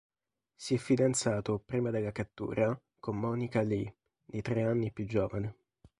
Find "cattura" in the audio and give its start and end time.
2.11-2.75